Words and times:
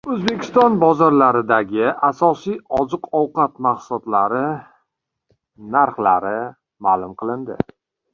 O‘zbekiston 0.11 0.77
bozorlaridagi 0.83 1.83
asosiy 2.07 2.55
oziq-ovqat 2.77 3.61
mahsulotlari 3.67 4.41
narxlari 5.77 6.33
ma’lum 6.87 7.15
qilindi 7.21 7.59